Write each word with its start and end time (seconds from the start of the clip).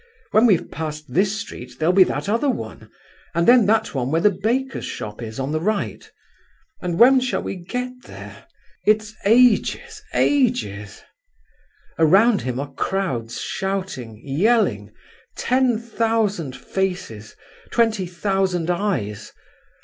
When 0.31 0.47
we've 0.47 0.71
passed 0.71 1.13
this 1.13 1.39
street 1.39 1.75
there'll 1.77 1.93
be 1.93 2.03
that 2.05 2.27
other 2.27 2.49
one; 2.49 2.89
and 3.35 3.47
then 3.47 3.67
that 3.67 3.93
one 3.93 4.09
where 4.09 4.19
the 4.19 4.31
baker's 4.31 4.83
shop 4.83 5.21
is 5.21 5.39
on 5.39 5.51
the 5.51 5.59
right; 5.61 6.11
and 6.81 6.97
when 6.97 7.19
shall 7.19 7.43
we 7.43 7.55
get 7.57 7.93
there? 8.05 8.47
It's 8.83 9.13
ages, 9.25 10.01
ages!' 10.15 11.03
Around 11.99 12.41
him 12.41 12.59
are 12.59 12.73
crowds 12.73 13.39
shouting, 13.39 14.19
yelling—ten 14.25 15.77
thousand 15.77 16.55
faces, 16.55 17.35
twenty 17.69 18.07
thousand 18.07 18.71
eyes. 18.71 19.31